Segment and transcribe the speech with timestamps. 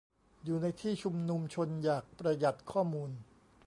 [0.43, 3.11] อยู่ในที่ชุมนุมชน อยากประหยัดข้อมูล